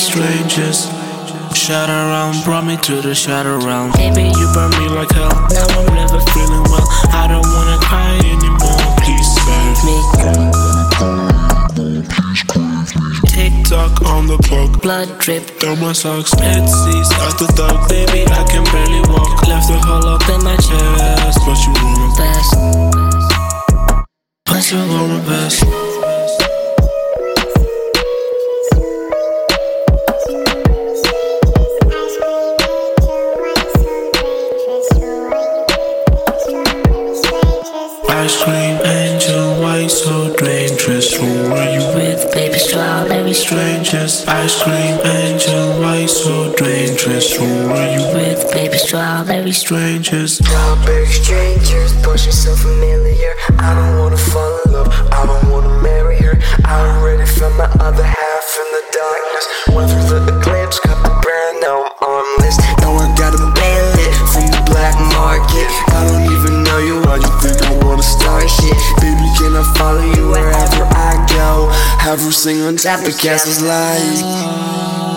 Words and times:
strangers. 0.00 0.88
Shadow 1.54 2.08
realm 2.08 2.34
brought 2.42 2.64
me 2.64 2.76
to 2.88 3.02
the 3.02 3.14
shadow 3.14 3.58
realm. 3.58 3.92
Baby, 3.92 4.32
you 4.32 4.46
burn 4.54 4.70
me 4.80 4.88
like 4.88 5.12
hell. 5.12 5.28
Now 5.52 5.68
I'm 5.76 5.94
never 5.94 6.20
feeling 6.32 6.64
well. 6.72 6.88
I 7.12 7.28
don't 7.28 7.44
wanna 7.44 7.78
cry 7.84 8.16
anymore. 8.32 8.80
Please 9.04 9.28
save 9.44 9.78
me. 9.84 9.96
tick 13.28 13.52
tock 13.64 14.02
on 14.12 14.26
the 14.26 14.38
clock. 14.48 14.82
Blood 14.82 15.18
drip 15.18 15.44
down 15.60 15.80
my 15.80 15.92
socks. 15.92 16.32
Head 16.32 16.66
seats 16.68 17.12
out 17.24 17.36
the 17.38 17.48
dog. 17.56 17.88
Baby, 17.88 18.24
I 18.28 18.42
can 18.48 18.64
barely 18.72 19.02
walk. 19.12 19.46
Left 19.46 19.68
the 19.68 19.78
hole 19.78 20.06
up 20.06 20.24
in 20.28 20.40
my 20.42 20.56
chest. 20.56 21.38
But 21.44 21.58
you 21.64 21.72
Ice 38.30 38.44
cream 38.44 38.78
angel, 38.86 39.60
why 39.60 39.88
so 39.88 40.32
dangerous? 40.36 41.12
Who 41.16 41.26
are 41.52 41.68
you 41.74 41.84
with, 41.96 42.32
baby? 42.32 42.60
Strawberry 42.60 43.34
strangers. 43.34 44.24
Ice 44.28 44.62
cream 44.62 45.00
angel, 45.04 45.80
why 45.80 46.06
so 46.06 46.54
dangerous? 46.54 47.36
Who 47.36 47.44
are 47.44 47.90
you 47.90 48.06
with, 48.14 48.48
baby? 48.52 48.78
Strawberry 48.78 49.50
strangers. 49.50 50.38
Strawberry 50.38 51.06
strangers, 51.06 51.92
pushing 52.04 52.30
so 52.30 52.54
familiar. 52.54 53.34
I 53.58 53.74
don't 53.74 53.98
wanna 53.98 54.16
fall 54.16 54.60
in 54.64 54.72
love, 54.74 54.88
I 55.10 55.26
don't 55.26 55.50
wanna 55.50 55.82
marry 55.82 56.18
her. 56.18 56.38
I 56.64 56.86
already 56.86 57.26
found 57.26 57.58
my 57.58 57.64
other 57.80 58.04
half 58.04 58.19
Sing 72.30 72.62
on 72.62 72.76
top 72.76 73.04
of 73.06 73.18
castles 73.18 73.60
like 73.60 74.00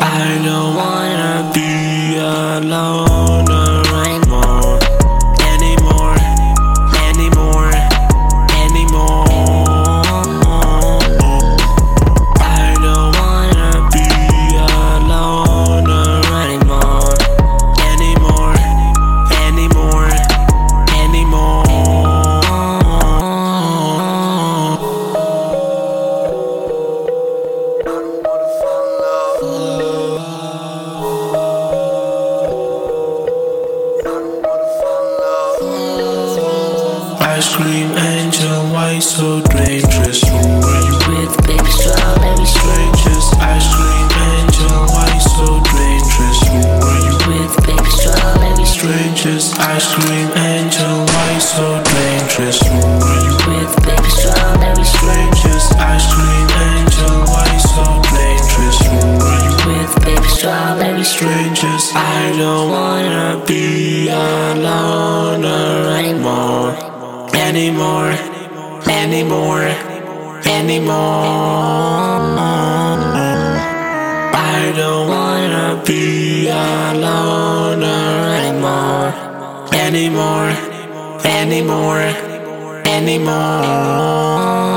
I 0.00 0.40
don't 0.44 0.76
wanna 0.76 1.50
be 1.52 2.16
alone 2.16 3.69
Ice 37.40 37.56
cream 37.56 37.88
angel, 37.96 38.68
why 38.68 38.98
so 38.98 39.40
dangerous? 39.40 40.20
Who 40.28 40.36
are 40.36 40.82
you 40.84 40.96
with, 41.08 41.32
baby? 41.48 41.70
Strawberry 41.72 42.44
strangers. 42.44 43.32
Ice 43.40 43.64
cream 43.72 44.08
angel, 44.28 44.76
why 44.92 45.08
so 45.16 45.48
dangerous? 45.72 46.40
Who 46.52 46.60
are 46.60 47.00
you 47.00 47.16
with, 47.32 47.54
baby? 47.64 47.90
Strawberry 47.96 48.66
strangers. 48.66 49.56
Ice 49.56 49.88
cream 49.88 50.28
angel, 50.36 51.00
why 51.08 51.38
so 51.38 51.80
dangerous? 51.80 52.60
Who 52.60 52.76
are 53.08 53.20
you 53.24 53.32
with, 53.48 53.72
baby? 53.88 54.10
Strawberry 54.20 54.84
strangers. 54.84 55.64
Ice 55.80 56.12
cream 56.12 56.48
angel, 56.60 57.24
why 57.24 57.48
so 57.56 57.84
dangerous? 58.12 58.78
Who 58.84 59.00
are 59.16 59.40
you 59.48 59.54
with, 59.64 59.92
baby? 60.04 60.28
Strawberry 60.28 61.04
strangers. 61.04 61.88
I 61.96 62.36
don't 62.36 62.68
wanna 62.68 63.42
be 63.46 64.10
alone 64.10 65.79
anymore, 67.50 68.12
anymore, 68.86 69.66
anymore. 70.46 70.94
I 74.32 74.72
don't 74.76 75.08
wanna 75.08 75.82
be 75.84 76.46
alone 76.48 77.82
anymore, 77.82 79.10
anymore, 79.74 80.52
anymore, 81.24 82.14
anymore. 82.86 84.69